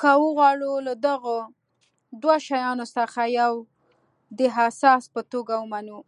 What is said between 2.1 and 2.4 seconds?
دوو